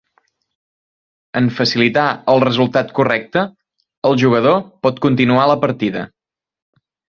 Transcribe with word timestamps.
En 1.41 1.49
facilitar 1.57 2.05
el 2.33 2.41
resultat 2.45 2.95
correcte, 3.01 3.45
el 4.11 4.19
jugador 4.25 4.59
pot 4.89 5.01
continuar 5.07 5.47
la 5.55 5.61
partida. 5.69 6.05